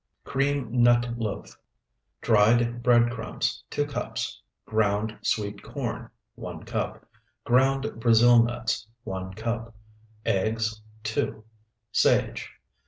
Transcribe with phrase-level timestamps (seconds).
[0.23, 1.59] CREAM NUT LOAF
[2.21, 4.41] Dried bread crumbs, 2 cups.
[4.65, 7.05] Ground sweet corn, 1 cup.
[7.43, 9.75] Ground Brazil nuts, 1 cup.
[10.25, 11.43] Eggs, 2.
[11.91, 12.49] Sage.